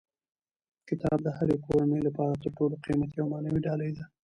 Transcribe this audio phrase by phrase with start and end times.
[0.89, 4.03] کتاب د هرې کورنۍ لپاره تر ټولو قیمتي او معنوي ډالۍ ده.